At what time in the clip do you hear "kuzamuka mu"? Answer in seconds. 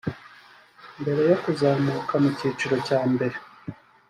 1.43-2.29